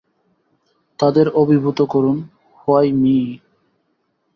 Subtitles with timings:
[0.99, 2.17] তাদের অভিভূত করুন,
[2.59, 3.17] হোয়াই মী?